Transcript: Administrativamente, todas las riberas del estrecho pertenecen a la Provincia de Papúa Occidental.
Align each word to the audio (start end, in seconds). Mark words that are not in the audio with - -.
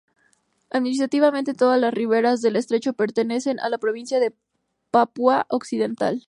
Administrativamente, 0.71 1.53
todas 1.53 1.79
las 1.79 1.93
riberas 1.93 2.41
del 2.41 2.55
estrecho 2.55 2.93
pertenecen 2.93 3.59
a 3.59 3.69
la 3.69 3.77
Provincia 3.77 4.19
de 4.19 4.33
Papúa 4.89 5.45
Occidental. 5.47 6.19